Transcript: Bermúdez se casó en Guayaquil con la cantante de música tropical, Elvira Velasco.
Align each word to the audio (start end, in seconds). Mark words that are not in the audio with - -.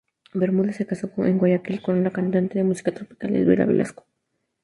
Bermúdez 0.33 0.77
se 0.77 0.87
casó 0.87 1.11
en 1.17 1.37
Guayaquil 1.37 1.79
con 1.79 2.03
la 2.03 2.09
cantante 2.09 2.57
de 2.57 2.63
música 2.63 2.91
tropical, 2.91 3.35
Elvira 3.35 3.67
Velasco. 3.67 4.07